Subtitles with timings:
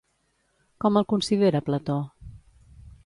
[0.85, 1.99] Com el considera Plató?